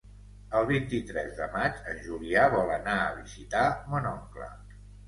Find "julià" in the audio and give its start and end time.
2.09-2.49